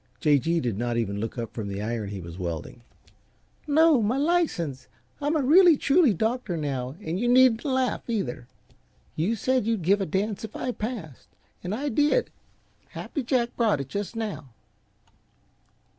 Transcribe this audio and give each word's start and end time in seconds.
J. 0.19 0.39
G. 0.39 0.59
did 0.59 0.79
not 0.79 0.97
even 0.97 1.19
look 1.19 1.37
up 1.37 1.53
from 1.53 1.67
the 1.67 1.79
iron 1.79 2.09
he 2.09 2.21
was 2.21 2.39
welding. 2.39 2.81
"No, 3.67 4.01
my 4.01 4.17
license. 4.17 4.87
I'm 5.21 5.35
a 5.35 5.43
really, 5.43 5.77
truly 5.77 6.11
doctor 6.11 6.57
now, 6.57 6.95
and 7.03 7.19
you 7.19 7.27
needn't 7.27 7.63
laugh, 7.63 8.09
either. 8.09 8.47
You 9.15 9.35
said 9.35 9.67
you'd 9.67 9.83
give 9.83 10.01
a 10.01 10.07
dance 10.07 10.43
if 10.43 10.55
I 10.55 10.71
passed, 10.71 11.27
and 11.63 11.75
I 11.75 11.89
did. 11.89 12.31
Happy 12.89 13.21
Jack 13.21 13.55
brought 13.55 13.79
it 13.79 13.89
just 13.89 14.15
now." 14.15 14.49